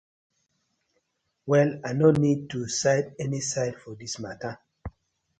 Well 1.45 1.79
I 1.85 1.93
no 1.93 2.09
need 2.09 2.49
to 2.49 2.67
side 2.67 3.13
any 3.19 3.39
side 3.41 3.75
for 3.79 3.93
dis 3.95 4.17
matta. 4.17 4.57